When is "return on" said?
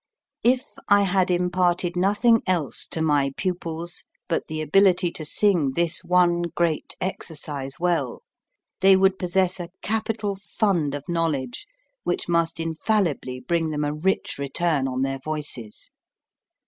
14.39-15.03